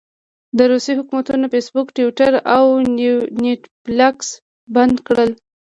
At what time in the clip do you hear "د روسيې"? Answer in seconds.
0.57-0.93